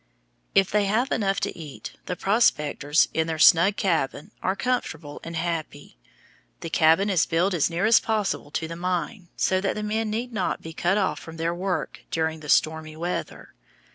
If 0.55 0.71
they 0.71 0.85
have 0.85 1.11
enough 1.11 1.39
to 1.41 1.55
eat, 1.55 1.91
the 2.07 2.15
prospectors, 2.15 3.07
in 3.13 3.27
their 3.27 3.37
snug 3.37 3.75
cabin, 3.75 4.31
are 4.41 4.55
comfortable 4.55 5.19
and 5.23 5.35
happy. 5.35 5.95
The 6.61 6.71
cabin 6.71 7.07
is 7.07 7.27
built 7.27 7.53
as 7.53 7.69
near 7.69 7.85
as 7.85 7.99
possible 7.99 8.49
to 8.49 8.67
the 8.67 8.75
mine, 8.75 9.27
so 9.37 9.61
that 9.61 9.75
the 9.75 9.83
men 9.83 10.09
need 10.09 10.33
not 10.33 10.63
be 10.63 10.73
cut 10.73 10.97
off 10.97 11.19
from 11.19 11.37
their 11.37 11.53
work 11.53 12.03
during 12.09 12.39
the 12.39 12.49
stormy 12.49 12.97
weather. 12.97 13.53